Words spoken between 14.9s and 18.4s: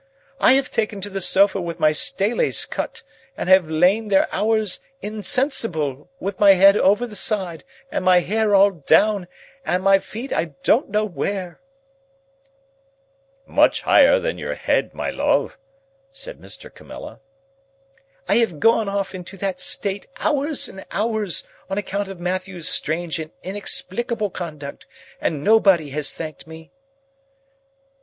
my love," said Mr. Camilla.) "I